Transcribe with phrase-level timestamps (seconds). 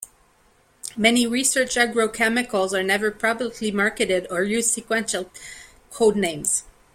[0.97, 5.29] Many research agrochemicals are never publicly marketed or use sequential
[5.91, 6.63] code names.